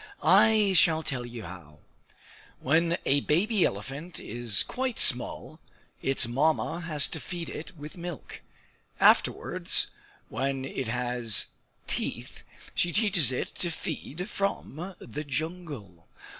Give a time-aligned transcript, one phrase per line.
[0.23, 1.77] I shall tell you how.
[2.59, 5.59] When a baby elephant is quite small,
[6.01, 8.41] its Mamma has to feed it with milk.
[8.99, 9.89] Afterwards,
[10.27, 11.45] when it has
[11.85, 12.41] teeth,
[12.73, 16.07] she teaches it to feed from the jungle.